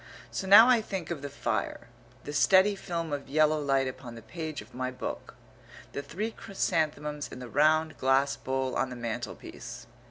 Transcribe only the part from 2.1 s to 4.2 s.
the steady film of yellow light upon